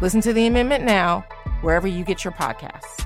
[0.00, 1.26] Listen to the amendment now,
[1.60, 3.04] wherever you get your podcasts.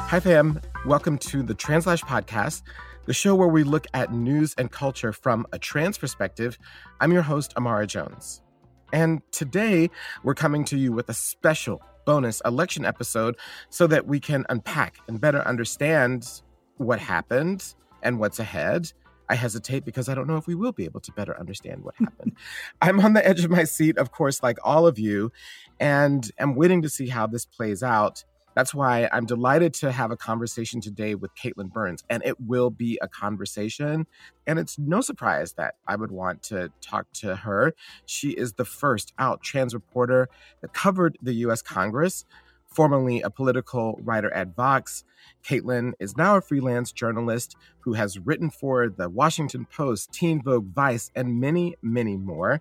[0.00, 0.60] Hi, fam.
[0.84, 2.62] Welcome to the Translash Podcast,
[3.06, 6.58] the show where we look at news and culture from a trans perspective.
[7.00, 8.42] I'm your host, Imara Jones.
[8.92, 9.90] And today
[10.24, 13.36] we're coming to you with a special bonus election episode
[13.68, 16.40] so that we can unpack and better understand
[16.78, 18.90] what happened and what's ahead.
[19.28, 21.94] I hesitate because I don't know if we will be able to better understand what
[21.96, 22.32] happened.
[22.80, 25.30] I'm on the edge of my seat, of course, like all of you,
[25.78, 28.24] and am waiting to see how this plays out.
[28.58, 32.70] That's why I'm delighted to have a conversation today with Katelyn Burns, and it will
[32.70, 34.04] be a conversation.
[34.48, 37.72] And it's no surprise that I would want to talk to her.
[38.04, 40.28] She is the first out trans reporter
[40.60, 42.24] that covered the US Congress,
[42.66, 45.04] formerly a political writer at Vox.
[45.44, 50.74] Katelyn is now a freelance journalist who has written for the Washington Post, Teen Vogue,
[50.74, 52.60] Vice, and many, many more.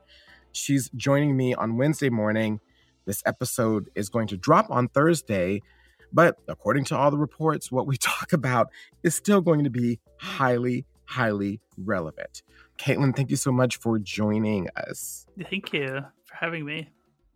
[0.52, 2.60] She's joining me on Wednesday morning.
[3.06, 5.64] This episode is going to drop on Thursday.
[6.12, 8.70] But according to all the reports, what we talk about
[9.04, 12.44] is still going to be highly, highly relevant.
[12.78, 15.26] Katelyn, thank you so much for joining us.
[15.50, 16.90] Thank you for having me.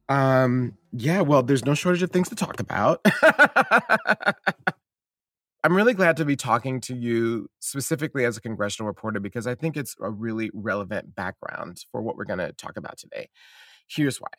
[0.09, 3.05] Um, yeah, well, there's no shortage of things to talk about.
[5.63, 9.53] I'm really glad to be talking to you specifically as a congressional reporter because I
[9.55, 13.29] think it's a really relevant background for what we're going to talk about today.
[13.87, 14.29] Here's why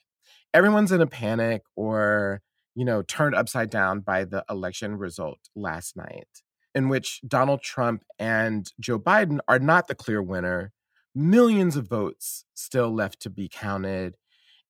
[0.52, 2.42] everyone's in a panic or
[2.74, 6.42] you know, turned upside down by the election result last night,
[6.74, 10.72] in which Donald Trump and Joe Biden are not the clear winner.
[11.14, 14.16] Millions of votes still left to be counted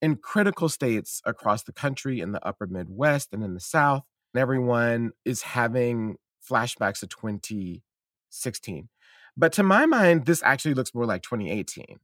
[0.01, 4.03] in critical states across the country, in the upper Midwest and in the South.
[4.35, 6.17] And everyone is having
[6.49, 8.89] flashbacks to 2016.
[9.37, 12.01] But to my mind, this actually looks more like 2018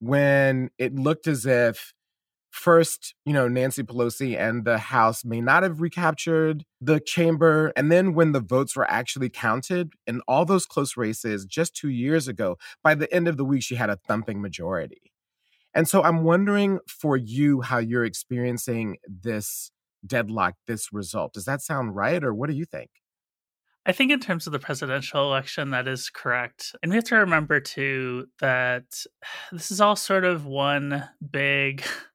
[0.00, 1.92] when it looked as if
[2.50, 7.72] first, you know, Nancy Pelosi and the House may not have recaptured the chamber.
[7.76, 11.88] And then when the votes were actually counted in all those close races just two
[11.88, 15.12] years ago, by the end of the week, she had a thumping majority.
[15.74, 19.70] And so I'm wondering for you how you're experiencing this
[20.04, 21.32] deadlock, this result.
[21.34, 22.22] Does that sound right?
[22.22, 22.90] Or what do you think?
[23.86, 26.74] I think in terms of the presidential election, that is correct.
[26.82, 28.84] And we have to remember too that
[29.52, 31.82] this is all sort of one big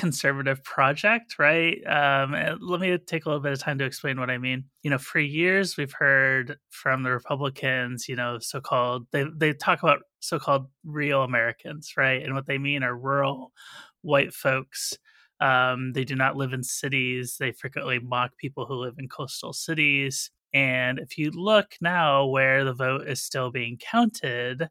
[0.00, 1.76] conservative project, right?
[1.86, 4.64] Um, let me take a little bit of time to explain what I mean.
[4.82, 9.82] You know, for years we've heard from the Republicans, you know, so-called they they talk
[9.82, 12.22] about so-called real Americans, right?
[12.22, 13.52] And what they mean are rural
[14.00, 14.96] white folks.
[15.40, 17.36] Um, they do not live in cities.
[17.38, 20.30] They frequently mock people who live in coastal cities.
[20.54, 24.68] And if you look now where the vote is still being counted,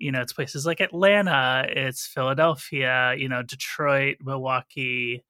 [0.00, 5.24] you know, it's places like Atlanta, it's Philadelphia, you know, Detroit, Milwaukee,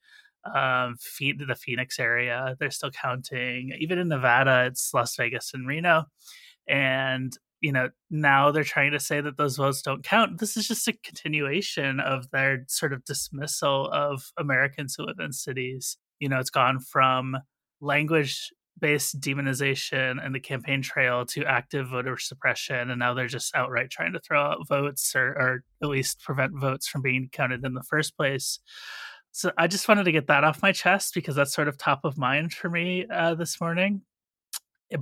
[0.45, 2.57] um, the Phoenix area.
[2.59, 3.73] They're still counting.
[3.79, 6.05] Even in Nevada, it's Las Vegas and Reno.
[6.69, 10.39] And, you know, now they're trying to say that those votes don't count.
[10.39, 15.33] This is just a continuation of their sort of dismissal of Americans who live in
[15.33, 15.97] cities.
[16.21, 17.37] You know, it's gone from
[17.81, 23.55] language based demonization and the campaign trail to active voter suppression and now they're just
[23.55, 27.65] outright trying to throw out votes or, or at least prevent votes from being counted
[27.65, 28.61] in the first place.
[29.33, 32.01] So i just wanted to get that off my chest because that's sort of top
[32.05, 34.03] of mind for me uh, this morning.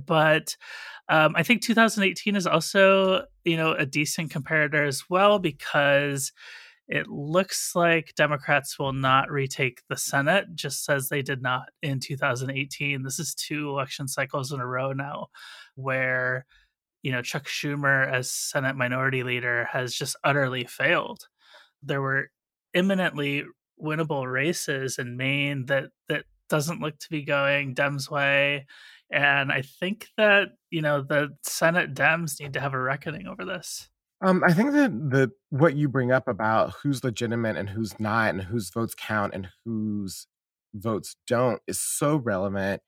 [0.05, 0.55] But
[1.09, 6.33] um, i think 2018 is also you know a decent comparator as well because
[6.87, 11.99] it looks like Democrats will not retake the Senate, just as they did not in
[11.99, 13.03] 2018.
[13.03, 15.27] This is two election cycles in a row now
[15.75, 16.45] where,
[17.03, 21.27] you know, Chuck Schumer as Senate Minority Leader has just utterly failed.
[21.83, 22.29] There were
[22.73, 23.43] imminently
[23.81, 28.65] winnable races in Maine that that doesn't look to be going Dems' way.
[29.11, 33.45] And I think that, you know, the Senate Dems need to have a reckoning over
[33.45, 33.89] this.
[34.21, 38.29] Um, I think that the what you bring up about who's legitimate and who's not,
[38.31, 40.27] and whose votes count and whose
[40.73, 42.81] votes don't, is so relevant.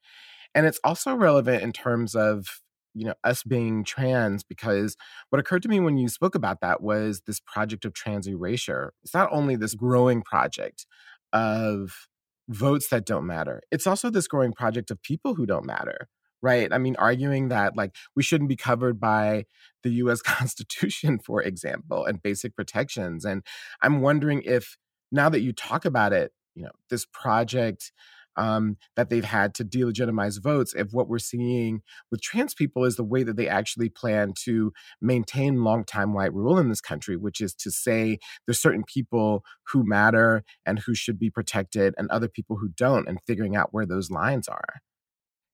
[0.56, 2.48] And it's also relevant in terms of
[2.96, 4.98] you know us being trans because
[5.30, 8.94] what occurred to me when you spoke about that was this project of trans erasure
[9.04, 10.88] it's not only this growing project
[11.34, 12.08] of
[12.50, 16.08] votes that don't matter it's also this growing project of people who don't matter
[16.42, 19.46] right i mean arguing that like we shouldn't be covered by
[19.84, 23.44] the us constitution for example and basic protections and
[23.82, 24.78] i'm wondering if
[25.12, 27.92] now that you talk about it you know this project
[28.40, 32.96] um, that they've had to delegitimize votes if what we're seeing with trans people is
[32.96, 34.72] the way that they actually plan to
[35.02, 39.84] maintain long-time white rule in this country, which is to say there's certain people who
[39.86, 43.86] matter and who should be protected and other people who don't, and figuring out where
[43.86, 44.82] those lines are.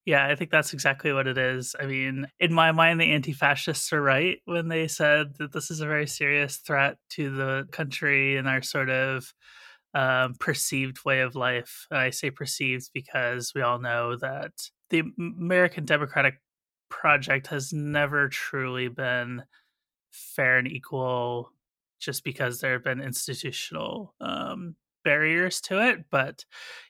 [0.05, 1.75] Yeah, I think that's exactly what it is.
[1.79, 5.71] I mean, in my mind, the anti fascists are right when they said that this
[5.71, 9.33] is a very serious threat to the country and our sort of
[9.95, 11.87] um, perceived way of life.
[11.91, 14.51] I say perceived because we all know that
[14.91, 16.35] the American Democratic
[16.89, 19.43] Project has never truly been
[20.11, 21.51] fair and equal
[21.99, 24.75] just because there have been institutional um,
[25.05, 26.03] barriers to it.
[26.11, 26.43] But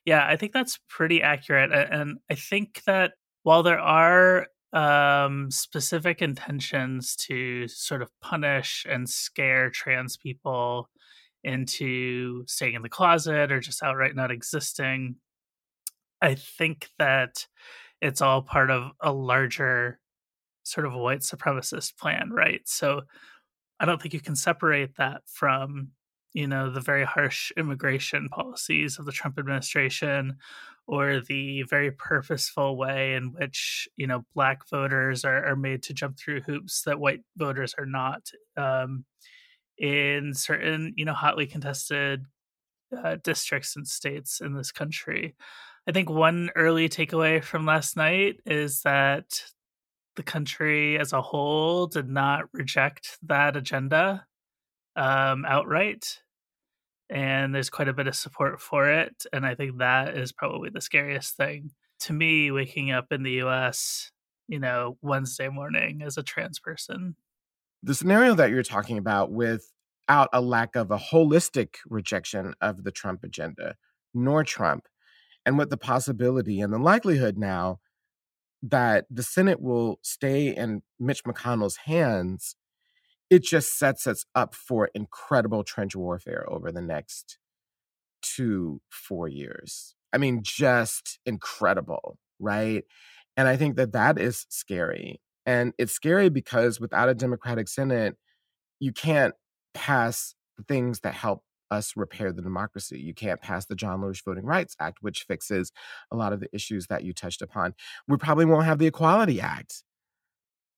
[0.05, 1.71] yeah, I think that's pretty accurate.
[1.71, 3.11] And I think that
[3.43, 10.89] while there are um, specific intentions to sort of punish and scare trans people
[11.45, 15.15] into staying in the closet or just outright not existing.
[16.21, 17.45] I think that
[18.01, 19.99] it's all part of a larger
[20.63, 22.61] sort of white supremacist plan, right?
[22.65, 23.03] So
[23.79, 25.89] I don't think you can separate that from,
[26.35, 30.35] you know, the very harsh immigration policies of the Trump administration
[30.85, 35.93] or the very purposeful way in which, you know, black voters are, are made to
[35.93, 38.29] jump through hoops that white voters are not.
[38.57, 39.05] Um,
[39.77, 42.25] in certain, you know, hotly contested
[42.95, 45.35] uh, districts and states in this country.
[45.87, 49.41] I think one early takeaway from last night is that
[50.17, 54.25] the country as a whole did not reject that agenda
[54.97, 56.19] um, outright.
[57.09, 59.25] And there's quite a bit of support for it.
[59.31, 61.71] And I think that is probably the scariest thing
[62.01, 64.11] to me waking up in the US,
[64.47, 67.15] you know, Wednesday morning as a trans person
[67.85, 72.91] the scenario that you're talking about without a lack of a holistic rejection of the
[72.91, 73.75] Trump agenda,
[74.11, 74.87] nor Trump,
[75.45, 77.79] and with the possibility and the likelihood now
[78.63, 82.55] that the Senate will stay in Mitch McConnell's hands,
[83.29, 87.37] it just sets us up for incredible trench warfare over the next
[88.21, 89.95] two, four years.
[90.13, 92.83] I mean, just incredible, right?
[93.37, 95.21] And I think that that is scary.
[95.45, 98.15] And it's scary because without a Democratic Senate,
[98.79, 99.35] you can't
[99.73, 100.35] pass
[100.67, 102.99] things that help us repair the democracy.
[102.99, 105.71] You can't pass the John Lewis Voting Rights Act, which fixes
[106.11, 107.73] a lot of the issues that you touched upon.
[108.07, 109.83] We probably won't have the Equality Act,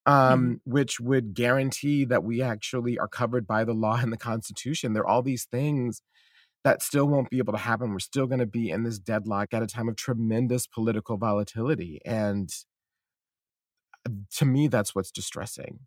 [0.08, 0.72] um, mm-hmm.
[0.72, 4.94] which would guarantee that we actually are covered by the law and the Constitution.
[4.94, 6.02] There are all these things
[6.64, 7.92] that still won't be able to happen.
[7.92, 12.02] We're still going to be in this deadlock at a time of tremendous political volatility.
[12.04, 12.50] And
[14.36, 15.80] to me that's what's distressing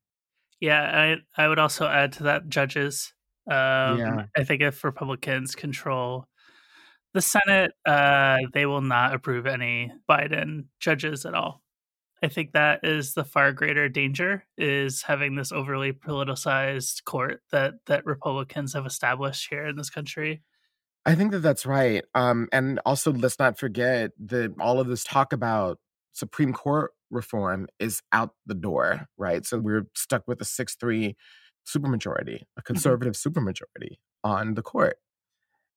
[0.60, 3.12] yeah i i would also add to that judges
[3.50, 4.24] um yeah.
[4.36, 6.26] i think if republicans control
[7.14, 11.62] the senate uh they will not approve any biden judges at all
[12.22, 17.74] i think that is the far greater danger is having this overly politicized court that
[17.86, 20.42] that republicans have established here in this country
[21.06, 22.04] I think that that's right.
[22.14, 25.78] Um, and also, let's not forget that all of this talk about
[26.12, 29.44] Supreme Court reform is out the door, right?
[29.44, 31.16] So we're stuck with a 6 3
[31.66, 32.60] supermajority, a mm-hmm.
[32.64, 34.98] conservative supermajority on the court.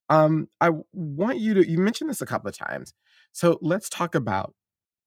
[0.09, 2.93] Um, I want you to, you mentioned this a couple of times.
[3.31, 4.53] So let's talk about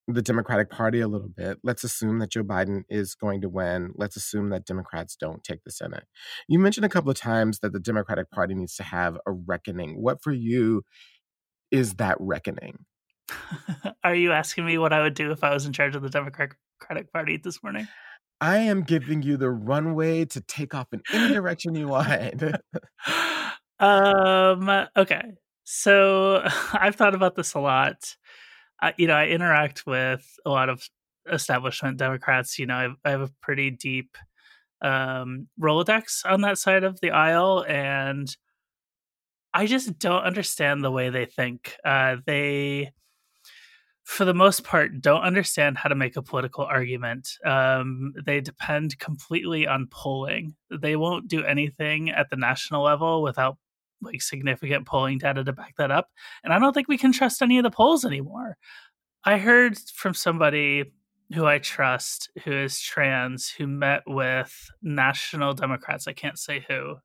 [0.08, 1.58] the Democratic Party a little bit.
[1.62, 3.92] Let's assume that Joe Biden is going to win.
[3.96, 6.04] Let's assume that Democrats don't take the Senate.
[6.48, 10.00] You mentioned a couple of times that the Democratic Party needs to have a reckoning.
[10.00, 10.82] What for you
[11.70, 12.84] is that reckoning?
[14.04, 16.10] Are you asking me what I would do if I was in charge of the
[16.10, 16.56] Democratic
[17.12, 17.88] Party this morning?
[18.40, 22.42] I am giving you the runway to take off in any direction you want.
[23.80, 24.86] um.
[24.96, 25.22] Okay.
[25.64, 28.16] So I've thought about this a lot.
[28.80, 30.82] I, you know, I interact with a lot of
[31.30, 32.58] establishment Democrats.
[32.58, 34.16] You know, I've, I have a pretty deep
[34.82, 38.34] um, Rolodex on that side of the aisle, and
[39.54, 41.76] I just don't understand the way they think.
[41.84, 42.92] Uh, they
[44.06, 47.28] for the most part, don't understand how to make a political argument.
[47.44, 50.54] Um, they depend completely on polling.
[50.70, 53.56] They won't do anything at the national level without
[54.02, 56.08] like significant polling data to back that up.
[56.44, 58.56] And I don't think we can trust any of the polls anymore.
[59.24, 60.92] I heard from somebody
[61.34, 66.06] who I trust who is trans who met with national Democrats.
[66.06, 66.96] I can't say who.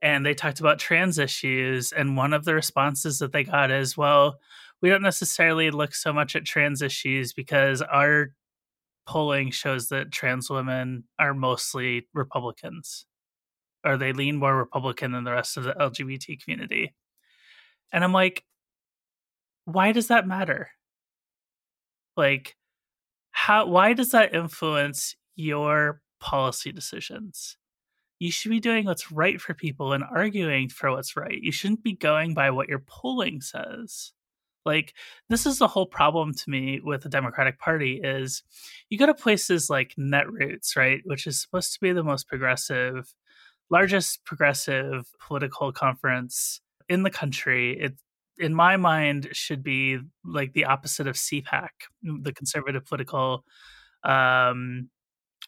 [0.00, 1.90] And they talked about trans issues.
[1.90, 4.38] And one of the responses that they got is, well,
[4.80, 8.28] we don't necessarily look so much at trans issues because our
[9.06, 13.06] polling shows that trans women are mostly Republicans
[13.84, 15.82] or they lean more Republican than the rest of the mm-hmm.
[15.82, 16.94] LGBT community.
[17.92, 18.44] And I'm like,
[19.64, 20.70] why does that matter?
[22.16, 22.56] Like,
[23.30, 27.56] how, why does that influence your policy decisions?
[28.18, 31.38] You should be doing what's right for people and arguing for what's right.
[31.40, 34.12] You shouldn't be going by what your polling says.
[34.68, 34.94] Like
[35.30, 38.42] this is the whole problem to me with the Democratic Party is
[38.90, 43.14] you go to places like Netroots, right, which is supposed to be the most progressive,
[43.70, 47.78] largest progressive political conference in the country.
[47.78, 47.94] It
[48.38, 51.68] in my mind should be like the opposite of CPAC,
[52.02, 53.44] the conservative political
[54.04, 54.90] um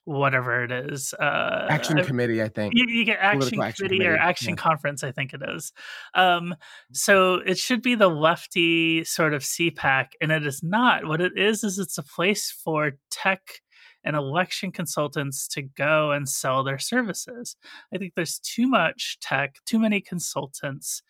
[0.04, 1.14] whatever it is.
[1.14, 2.74] Uh, action committee, I think.
[2.74, 4.56] You, you get action, action committee, or action yeah.
[4.56, 5.72] conference, I think it is.
[6.14, 6.54] Um,
[6.92, 11.06] so it should be the lefty sort of CPAC, and it is not.
[11.06, 13.60] What it is is it's a place for tech
[14.04, 17.56] and election consultants to go and sell their services.
[17.92, 21.02] I think there's too much tech, too many consultants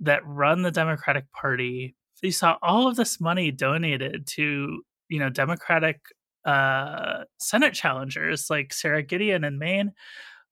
[0.00, 1.94] that run the Democratic Party.
[2.22, 6.00] You saw all of this money donated to you know Democratic
[6.44, 9.92] uh, Senate challengers like Sara Gideon in Maine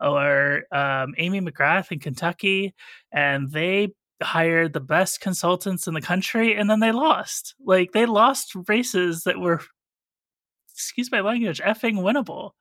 [0.00, 2.74] or um, Amy McGrath in Kentucky,
[3.12, 7.54] and they hired the best consultants in the country, and then they lost.
[7.64, 9.60] Like they lost races that were,
[10.74, 12.52] excuse my language, effing winnable.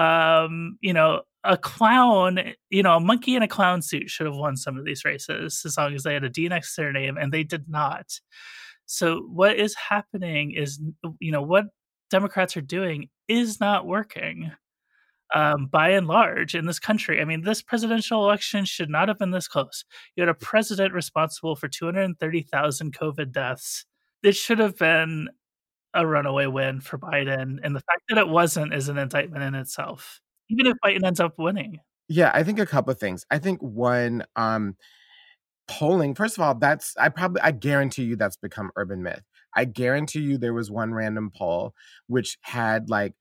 [0.00, 2.38] Um, you know, a clown,
[2.68, 5.62] you know, a monkey in a clown suit should have won some of these races
[5.64, 8.06] as long as they had a D next to their name, and they did not.
[8.86, 10.80] So what is happening is,
[11.20, 11.66] you know, what
[12.10, 14.50] Democrats are doing is not working
[15.34, 17.20] um, by and large in this country.
[17.20, 19.84] I mean, this presidential election should not have been this close.
[20.16, 23.86] You had a president responsible for 230,000 COVID deaths.
[24.22, 25.28] It should have been
[25.94, 27.58] a runaway win for Biden.
[27.62, 31.20] And the fact that it wasn't is an indictment in itself, even if Biden ends
[31.20, 31.80] up winning.
[32.08, 33.24] Yeah, I think a couple of things.
[33.30, 34.76] I think one, um,
[35.68, 39.22] polling, first of all, that's, I probably, I guarantee you that's become urban myth.
[39.54, 41.74] I guarantee you there was one random poll
[42.06, 43.14] which had like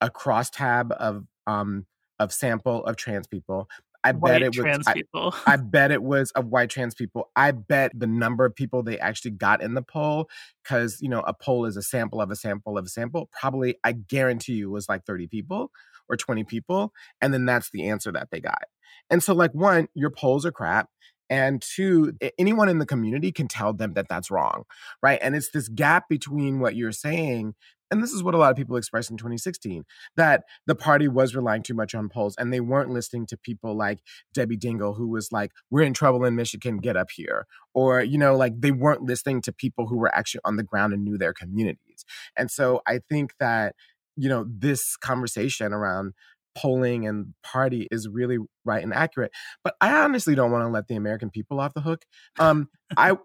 [0.00, 1.86] a crosstab of um
[2.18, 3.68] of sample of trans people.
[4.02, 5.02] I bet it was I,
[5.46, 7.30] I, bet it was of white trans people.
[7.36, 10.28] I bet the number of people they actually got in the poll,
[10.62, 13.76] because you know, a poll is a sample of a sample of a sample, probably
[13.84, 15.70] I guarantee you was like 30 people
[16.08, 16.92] or 20 people.
[17.20, 18.64] And then that's the answer that they got.
[19.08, 20.88] And so, like, one, your polls are crap
[21.30, 24.64] and two anyone in the community can tell them that that's wrong
[25.00, 27.54] right and it's this gap between what you're saying
[27.90, 29.84] and this is what a lot of people expressed in 2016
[30.16, 33.76] that the party was relying too much on polls and they weren't listening to people
[33.76, 34.00] like
[34.32, 37.46] Debbie Dingell, who was like, We're in trouble in Michigan, get up here.
[37.74, 40.92] Or, you know, like they weren't listening to people who were actually on the ground
[40.92, 42.04] and knew their communities.
[42.36, 43.74] And so I think that,
[44.16, 46.14] you know, this conversation around
[46.56, 49.32] polling and party is really right and accurate.
[49.62, 52.04] But I honestly don't want to let the American people off the hook.
[52.38, 53.16] Um, I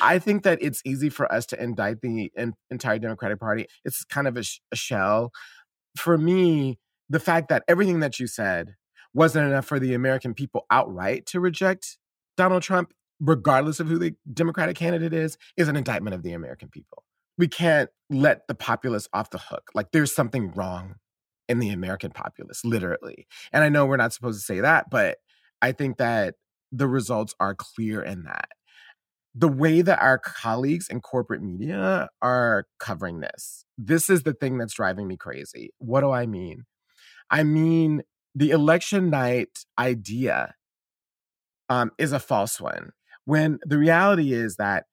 [0.00, 3.66] I think that it's easy for us to indict the in, entire Democratic Party.
[3.84, 5.32] It's kind of a, sh- a shell.
[5.96, 8.74] For me, the fact that everything that you said
[9.14, 11.98] wasn't enough for the American people outright to reject
[12.36, 16.68] Donald Trump, regardless of who the Democratic candidate is, is an indictment of the American
[16.68, 17.04] people.
[17.36, 19.70] We can't let the populace off the hook.
[19.74, 20.96] Like there's something wrong
[21.48, 23.26] in the American populace, literally.
[23.52, 25.18] And I know we're not supposed to say that, but
[25.60, 26.34] I think that
[26.70, 28.48] the results are clear in that.
[29.34, 34.58] The way that our colleagues in corporate media are covering this, this is the thing
[34.58, 35.70] that's driving me crazy.
[35.78, 36.64] What do I mean?
[37.30, 38.02] I mean,
[38.34, 40.54] the election night idea
[41.68, 42.92] um, is a false one.
[43.24, 44.84] When the reality is that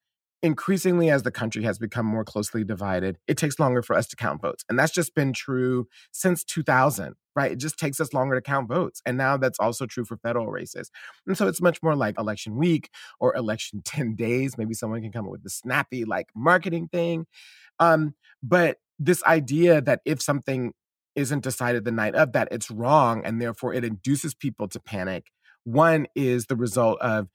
[0.41, 4.15] increasingly as the country has become more closely divided it takes longer for us to
[4.15, 7.53] count votes and that's just been true since 2000 right?
[7.53, 10.47] It just takes us longer to count votes and now that's also true for federal
[10.47, 10.91] races
[11.25, 15.11] and so it's much more like election week or election 10 days maybe someone can
[15.11, 17.25] come up with the snappy like marketing thing
[17.79, 20.73] um, but this idea that if something
[21.15, 25.27] isn't decided the night of that it's wrong and therefore it induces people to panic
[25.63, 27.27] one is the result of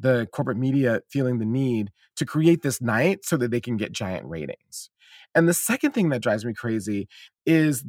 [0.00, 3.92] the corporate media feeling the need to create this night so that they can get
[3.92, 4.90] giant ratings.
[5.34, 7.08] And the second thing that drives me crazy
[7.46, 7.84] is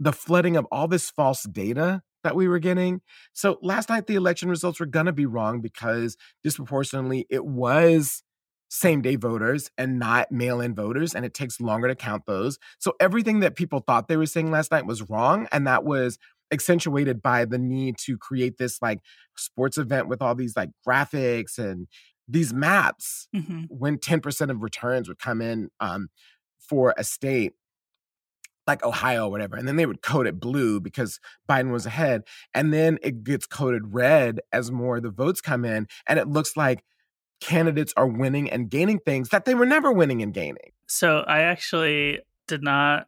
[0.00, 3.00] the flooding of all this false data that we were getting.
[3.32, 8.22] So last night, the election results were going to be wrong because disproportionately it was
[8.70, 12.58] same day voters and not mail in voters, and it takes longer to count those.
[12.78, 15.48] So everything that people thought they were saying last night was wrong.
[15.52, 16.18] And that was
[16.52, 19.00] accentuated by the need to create this like
[19.36, 21.86] sports event with all these like graphics and
[22.26, 23.64] these maps mm-hmm.
[23.68, 26.08] when 10% of returns would come in um,
[26.58, 27.54] for a state
[28.66, 29.56] like Ohio or whatever.
[29.56, 32.22] And then they would code it blue because Biden was ahead.
[32.54, 35.88] And then it gets coded red as more of the votes come in.
[36.06, 36.84] And it looks like
[37.40, 40.72] candidates are winning and gaining things that they were never winning and gaining.
[40.86, 43.06] So I actually did not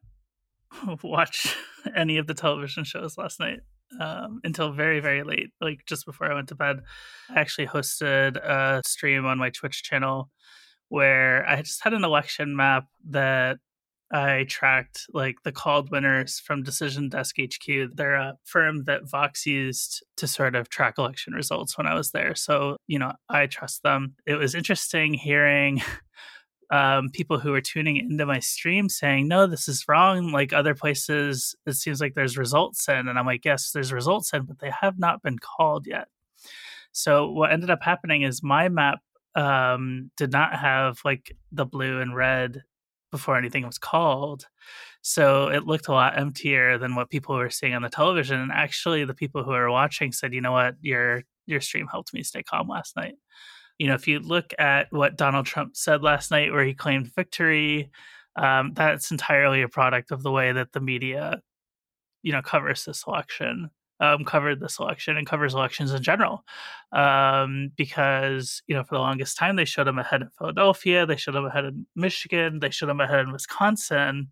[1.03, 1.57] watch
[1.97, 3.61] any of the television shows last night
[3.99, 6.81] um, until very, very late, like just before I went to bed.
[7.29, 10.31] I actually hosted a stream on my Twitch channel
[10.89, 13.59] where I just had an election map that
[14.13, 17.95] I tracked like the called winners from Decision Desk HQ.
[17.95, 22.11] They're a firm that Vox used to sort of track election results when I was
[22.11, 22.35] there.
[22.35, 24.17] So, you know, I trust them.
[24.27, 25.81] It was interesting hearing
[26.71, 30.31] um, people who were tuning into my stream saying, no, this is wrong.
[30.31, 33.09] Like other places, it seems like there's results in.
[33.09, 36.09] And I'm like, yes, there's results in, but they have not been called yet.
[36.93, 39.01] So what ended up happening is my map
[39.35, 42.63] um, did not have like the blue and red
[43.11, 44.47] before anything was called.
[45.03, 48.41] So it looked a lot emptier than what people were seeing on the television.
[48.41, 50.75] And actually, the people who were watching said, "You know what?
[50.81, 53.15] Your your stream helped me stay calm last night."
[53.81, 57.15] You know, if you look at what Donald Trump said last night, where he claimed
[57.15, 57.91] victory,
[58.37, 61.41] um, that's entirely a product of the way that the media,
[62.23, 63.71] you know, covers this election
[64.01, 66.45] um, covered this election and covers elections in general.
[66.93, 71.17] Um, because, you know, for the longest time, they showed him ahead in Philadelphia, they
[71.17, 74.29] showed him ahead in Michigan, they showed him ahead in Wisconsin.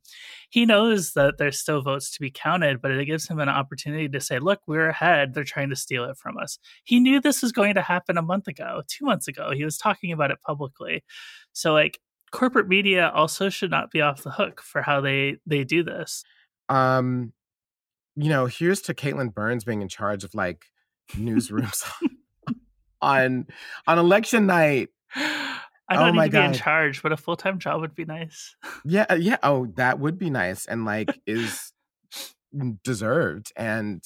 [0.50, 4.08] He knows that there's still votes to be counted, but it gives him an opportunity
[4.08, 5.34] to say, look, we're ahead.
[5.34, 6.58] They're trying to steal it from us.
[6.84, 9.52] He knew this was going to happen a month ago, two months ago.
[9.52, 11.04] He was talking about it publicly.
[11.52, 15.64] So, like, corporate media also should not be off the hook for how they they
[15.64, 16.24] do this.
[16.68, 17.32] Um,
[18.20, 20.64] you know, here's to Katelyn Burns being in charge of like
[21.12, 21.84] newsrooms
[23.00, 23.46] on
[23.86, 24.88] on election night.
[25.14, 26.40] I don't oh need to God.
[26.40, 28.56] be in charge, but a full time job would be nice.
[28.84, 29.38] Yeah, uh, yeah.
[29.42, 31.72] Oh, that would be nice, and like is
[32.82, 33.52] deserved.
[33.56, 34.02] And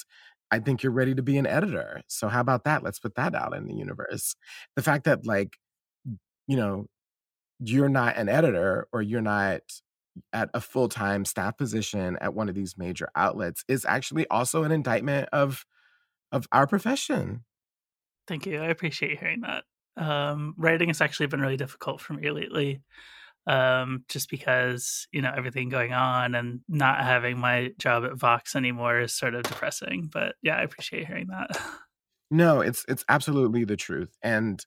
[0.51, 2.03] I think you're ready to be an editor.
[2.07, 2.83] So how about that?
[2.83, 4.37] Let's put that out in the universe.
[4.77, 5.57] The fact that like,
[6.47, 6.87] you know,
[7.61, 9.63] you're not an editor or you're not
[10.33, 14.65] at a full time staff position at one of these major outlets is actually also
[14.65, 15.65] an indictment of
[16.31, 17.45] of our profession.
[18.27, 18.61] Thank you.
[18.61, 19.65] I appreciate hearing that.
[19.97, 22.81] Um, writing has actually been really difficult for me lately,
[23.47, 28.57] um, just because you know everything going on and not having my job at Vox
[28.57, 30.09] anymore is sort of depressing.
[30.11, 31.61] But yeah, I appreciate hearing that.
[32.35, 34.65] No, it's it's absolutely the truth, and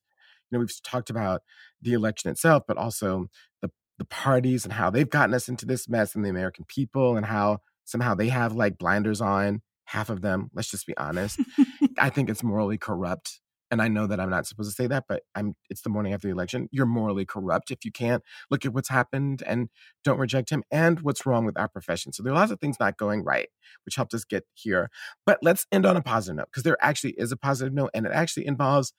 [0.52, 1.42] you know we've talked about
[1.82, 3.26] the election itself, but also
[3.64, 7.16] the the parties and how they've gotten us into this mess and the American people
[7.16, 11.40] and how somehow they have like blinders on, half of them, let's just be honest.
[11.98, 13.40] I think it's morally corrupt
[13.72, 16.14] and I know that I'm not supposed to say that, but I'm it's the morning
[16.14, 16.70] after the election.
[16.72, 19.70] You're morally corrupt if you can't look at what's happened and
[20.04, 22.14] don't reject him and what's wrong with our profession.
[22.14, 23.50] So there are lots of things not going right,
[23.86, 24.90] which helped us get here.
[25.26, 28.06] But let's end on a positive note, because there actually is a positive note, and
[28.06, 28.94] it actually involves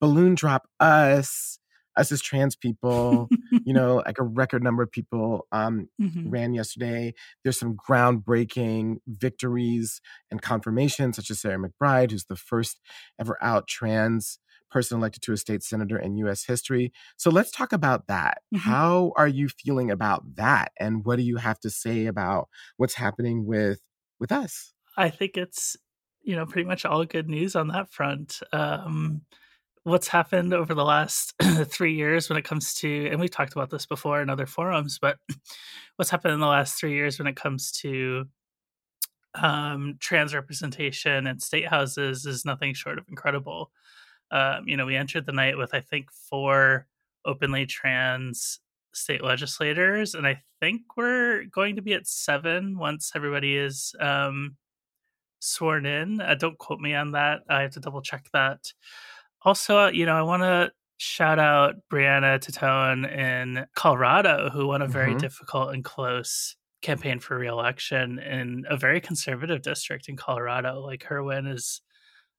[0.00, 1.58] balloon drop us
[1.96, 3.28] us as trans people,
[3.64, 6.30] you know, like a record number of people um, mm-hmm.
[6.30, 7.14] ran yesterday.
[7.42, 10.00] There's some groundbreaking victories
[10.30, 12.80] and confirmations, such as Sarah McBride, who's the first
[13.20, 14.38] ever out trans
[14.72, 16.92] person elected to a state senator in US history.
[17.16, 18.38] So let's talk about that.
[18.54, 18.70] Mm-hmm.
[18.70, 20.72] How are you feeling about that?
[20.80, 23.80] And what do you have to say about what's happening with
[24.18, 24.72] with us?
[24.96, 25.76] I think it's,
[26.22, 28.40] you know, pretty much all good news on that front.
[28.52, 29.22] Um,
[29.84, 31.34] what's happened over the last
[31.66, 34.98] three years when it comes to, and we've talked about this before in other forums,
[35.00, 35.18] but
[35.96, 38.26] what's happened in the last three years when it comes to
[39.34, 43.70] um, trans representation and state houses is nothing short of incredible.
[44.30, 46.86] Um, you know, we entered the night with, I think, four
[47.24, 48.60] openly trans
[48.94, 54.56] state legislators, and I think we're going to be at seven once everybody is um,
[55.40, 56.20] sworn in.
[56.20, 57.40] Uh, don't quote me on that.
[57.48, 58.72] I have to double check that
[59.44, 64.82] also, uh, you know, I want to shout out Brianna Titone in Colorado, who won
[64.82, 65.18] a very mm-hmm.
[65.18, 70.80] difficult and close campaign for reelection in a very conservative district in Colorado.
[70.80, 71.80] Like her win is,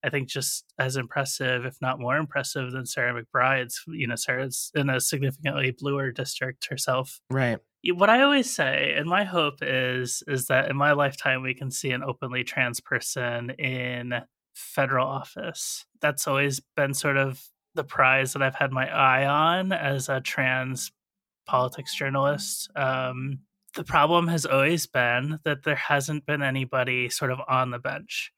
[0.02, 3.82] I think, just as impressive, if not more impressive, than Sarah McBride's.
[3.86, 7.20] You know, Sarah's in a significantly bluer district herself.
[7.30, 7.58] Right.
[7.92, 11.70] What I always say, and my hope is, is that in my lifetime we can
[11.70, 14.14] see an openly trans person in
[14.54, 15.84] federal office.
[16.00, 17.42] That's always been sort of
[17.74, 20.92] the prize that I've had my eye on as a trans
[21.46, 22.70] politics journalist.
[22.76, 23.40] Um,
[23.74, 28.32] the problem has always been that there hasn't been anybody sort of on the bench.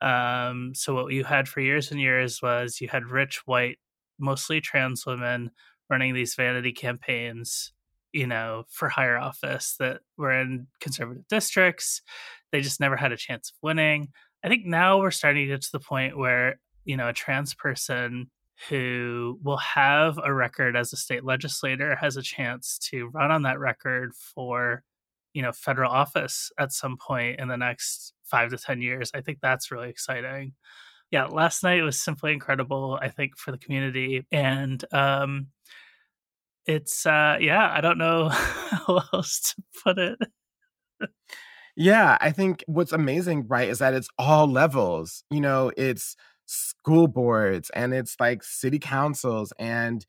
[0.00, 3.78] Um, so what you had for years and years was you had rich white,
[4.18, 5.50] mostly trans women
[5.88, 7.72] running these vanity campaigns,
[8.12, 12.02] you know, for higher office that were in conservative districts.
[12.50, 14.08] They just never had a chance of winning.
[14.42, 17.54] I think now we're starting to get to the point where, you know, a trans
[17.54, 18.30] person
[18.68, 23.42] who will have a record as a state legislator has a chance to run on
[23.42, 24.82] that record for
[25.32, 29.10] you know federal office at some point in the next five to ten years.
[29.14, 30.54] I think that's really exciting.
[31.10, 35.48] Yeah last night was simply incredible i think for the community and um
[36.66, 40.18] it's uh yeah i don't know how else to put it
[41.80, 46.14] yeah i think what's amazing right is that it's all levels you know it's
[46.46, 50.04] school boards and it's like city councils and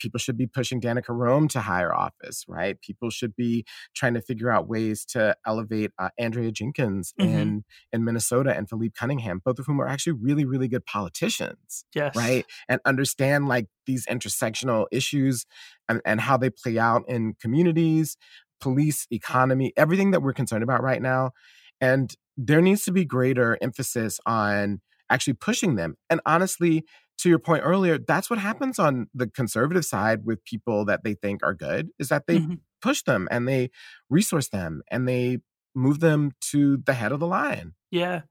[0.00, 2.80] people should be pushing Danica Roem to higher office, right?
[2.80, 7.30] People should be trying to figure out ways to elevate uh, Andrea Jenkins mm-hmm.
[7.34, 11.84] in in Minnesota and Philippe Cunningham, both of whom are actually really, really good politicians,
[11.94, 12.14] yes.
[12.14, 12.44] right?
[12.68, 15.46] And understand like these intersectional issues
[15.88, 18.16] and, and how they play out in communities,
[18.60, 21.30] police, economy, everything that we're concerned about right now.
[21.80, 25.96] And there needs to be greater emphasis on actually pushing them.
[26.08, 26.84] And honestly,
[27.18, 31.14] to your point earlier, that's what happens on the conservative side with people that they
[31.14, 32.54] think are good is that they mm-hmm.
[32.82, 33.70] push them and they
[34.10, 35.38] resource them and they
[35.74, 37.74] move them to the head of the line.
[37.90, 38.22] Yeah.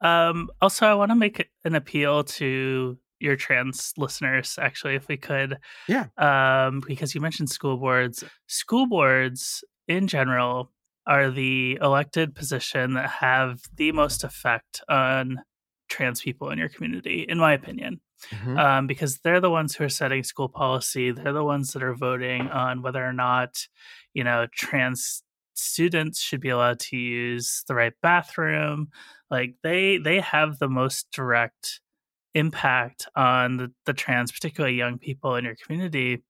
[0.00, 5.16] Um, also, I want to make an appeal to your trans listeners, actually, if we
[5.16, 5.58] could.
[5.88, 6.06] Yeah.
[6.18, 8.24] Um, because you mentioned school boards.
[8.46, 10.72] School boards in general
[11.06, 15.40] are the elected position that have the most effect on
[15.88, 18.00] trans people in your community, in my opinion,
[18.30, 18.58] mm-hmm.
[18.58, 21.12] um, because they're the ones who are setting school policy.
[21.12, 23.54] They're the ones that are voting on whether or not,
[24.14, 25.22] you know, trans
[25.54, 28.88] students should be allowed to use the right bathroom.
[29.30, 31.80] Like they they have the most direct
[32.36, 36.22] impact on the, the trans, particularly young people in your community.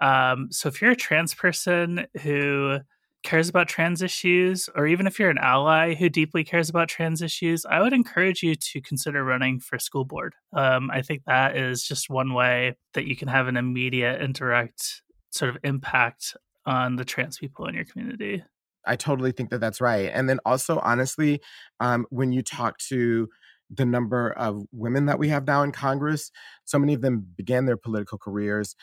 [0.00, 2.78] Um, so if you're a trans person who
[3.22, 7.22] cares about trans issues, or even if you're an ally who deeply cares about trans
[7.22, 10.34] issues, I would encourage you to consider running for school board.
[10.52, 14.34] Um, I think that is just one way that you can have an immediate and
[14.34, 18.44] direct sort of impact on the trans people in your community.
[18.86, 20.10] I totally think that that's right.
[20.12, 21.40] And then also, honestly,
[21.80, 23.28] um, when you talk to
[23.70, 26.30] the number of women that we have now in Congress,
[26.64, 28.74] so many of them began their political careers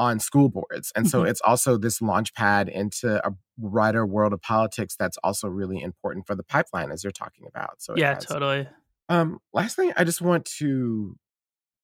[0.00, 0.92] on school boards.
[0.96, 1.28] And so mm-hmm.
[1.28, 6.26] it's also this launch pad into a wider world of politics that's also really important
[6.26, 7.82] for the pipeline as you're talking about.
[7.82, 8.66] So Yeah, has, totally.
[9.08, 11.16] Um last thing, I just want to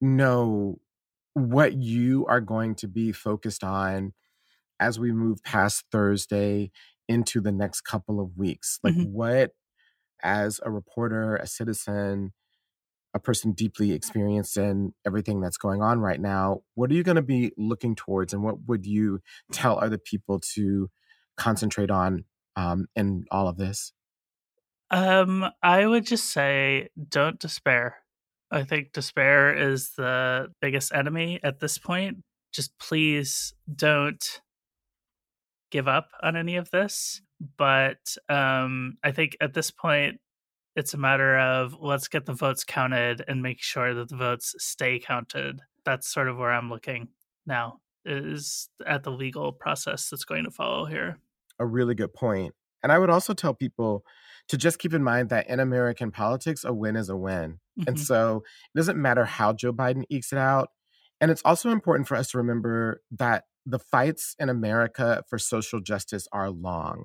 [0.00, 0.78] know
[1.34, 4.14] what you are going to be focused on
[4.80, 6.70] as we move past Thursday
[7.08, 8.78] into the next couple of weeks.
[8.82, 9.12] Like mm-hmm.
[9.12, 9.50] what
[10.22, 12.32] as a reporter, a citizen,
[13.14, 17.16] a person deeply experienced in everything that's going on right now, what are you going
[17.16, 19.20] to be looking towards and what would you
[19.52, 20.90] tell other people to
[21.36, 22.24] concentrate on
[22.56, 23.92] um, in all of this?
[24.90, 27.96] Um, I would just say don't despair.
[28.50, 32.18] I think despair is the biggest enemy at this point.
[32.52, 34.40] Just please don't
[35.70, 37.22] give up on any of this.
[37.56, 40.20] But um, I think at this point,
[40.74, 44.54] it's a matter of let's get the votes counted and make sure that the votes
[44.58, 45.60] stay counted.
[45.84, 47.08] That's sort of where I'm looking
[47.46, 51.18] now is at the legal process that's going to follow here.
[51.58, 52.54] A really good point.
[52.82, 54.04] And I would also tell people
[54.48, 57.58] to just keep in mind that in American politics, a win is a win.
[57.78, 57.88] Mm-hmm.
[57.88, 58.44] And so
[58.74, 60.68] it doesn't matter how Joe Biden ekes it out.
[61.20, 65.80] And it's also important for us to remember that the fights in America for social
[65.80, 67.04] justice are long.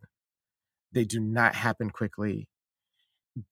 [0.91, 2.47] They do not happen quickly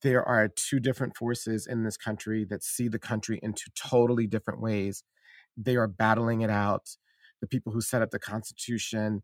[0.01, 4.27] there are two different forces in this country that see the country in two totally
[4.27, 5.03] different ways.
[5.55, 6.97] They are battling it out.
[7.41, 9.23] The people who set up the Constitution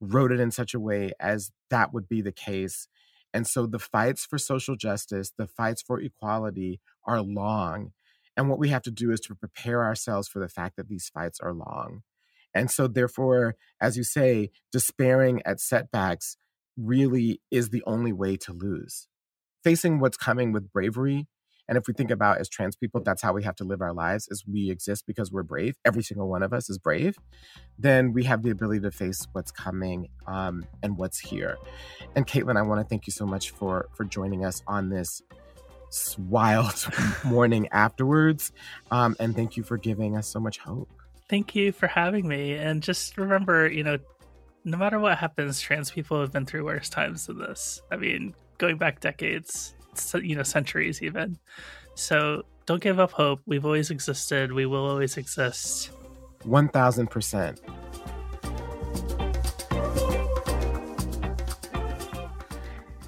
[0.00, 2.88] wrote it in such a way as that would be the case.
[3.34, 7.92] And so the fights for social justice, the fights for equality are long.
[8.36, 11.10] And what we have to do is to prepare ourselves for the fact that these
[11.12, 12.02] fights are long.
[12.54, 16.36] And so, therefore, as you say, despairing at setbacks
[16.80, 19.08] really is the only way to lose
[19.62, 21.26] facing what's coming with bravery.
[21.68, 23.92] And if we think about as trans people, that's how we have to live our
[23.92, 25.76] lives is we exist because we're brave.
[25.84, 27.16] Every single one of us is brave.
[27.78, 31.58] Then we have the ability to face what's coming um, and what's here.
[32.16, 35.22] And Katelyn, I want to thank you so much for for joining us on this
[36.18, 36.88] wild
[37.24, 38.50] morning afterwards.
[38.90, 40.88] Um, and thank you for giving us so much hope.
[41.28, 42.54] Thank you for having me.
[42.54, 43.98] And just remember, you know,
[44.64, 47.80] no matter what happens, trans people have been through worse times than this.
[47.90, 49.74] I mean, going back decades,
[50.14, 51.38] you know, centuries even.
[51.94, 53.40] So don't give up hope.
[53.46, 54.52] We've always existed.
[54.52, 55.90] We will always exist.
[56.44, 57.58] 1000%.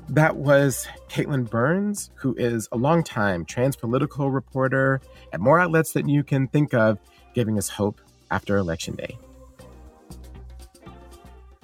[0.09, 5.01] That was Katelyn Burns, who is a longtime trans political reporter
[5.33, 6.99] at more outlets than you can think of,
[7.35, 9.17] giving us hope after Election Day.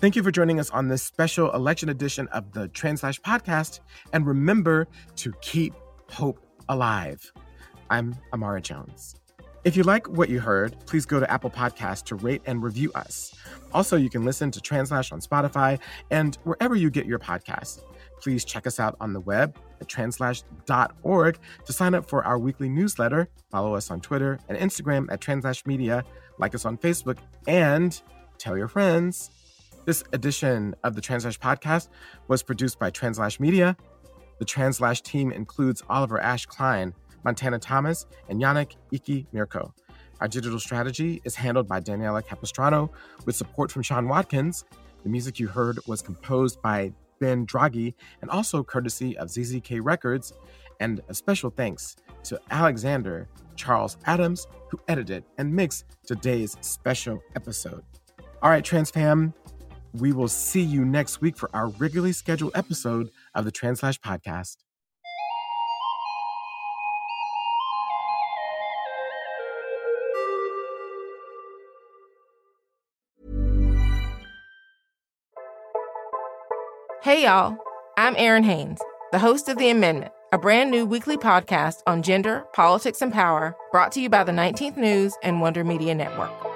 [0.00, 3.80] Thank you for joining us on this special election edition of the Translash podcast.
[4.12, 5.74] And remember to keep
[6.08, 7.32] hope alive.
[7.90, 9.16] I'm Imara Jones.
[9.64, 12.92] If you like what you heard, please go to Apple Podcasts to rate and review
[12.94, 13.34] us.
[13.72, 15.80] Also, you can listen to Translash on Spotify
[16.12, 17.82] and wherever you get your podcasts.
[18.20, 22.68] Please check us out on the web at translash.org to sign up for our weekly
[22.68, 23.28] newsletter.
[23.50, 26.04] Follow us on Twitter and Instagram at Translash Media,
[26.38, 28.00] like us on Facebook, and
[28.38, 29.32] tell your friends.
[29.88, 31.88] This edition of the Translash podcast
[32.29, 33.74] was produced by Translash Media.
[34.38, 36.92] The Translash team includes Oliver Ash Klein,
[37.24, 39.72] Montana Thomas, and Yannick Iki Mirko.
[40.20, 42.90] Our digital strategy is handled by Daniela Capistrano
[43.24, 44.66] with support from Sean Watkins.
[45.05, 50.35] The music you heard was composed by Ben Draghi, and also courtesy of ZZK Records.
[50.81, 57.83] And a special thanks to Alexander Charles Adams, who edited and mixed today's special episode.
[58.42, 59.33] All right, Trans Fam,
[60.00, 64.56] we will see you next week for our regularly scheduled episode of the Translash podcast.
[77.02, 77.56] Hey, y'all.
[77.96, 78.80] I'm Errin Haines,
[79.11, 83.56] the host of The Amendment, a brand new weekly podcast on gender, politics, and power
[83.72, 86.47] brought to you by the 19th News and Wonder Media Network.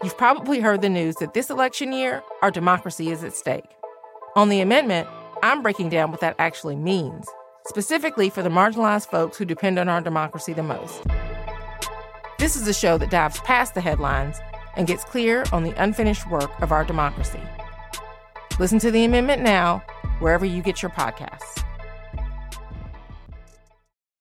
[0.00, 3.68] You've probably heard the news that this election year, our democracy is at stake.
[4.36, 5.08] On The Amendment,
[5.42, 7.26] I'm breaking down what that actually means,
[7.66, 11.02] specifically for the marginalized folks who depend on our democracy the most.
[12.38, 14.36] This is a show that dives past the headlines
[14.76, 17.42] and gets clear on the unfinished work of our democracy.
[18.60, 19.82] Listen to the amendment now,
[20.20, 21.64] wherever you get your podcasts.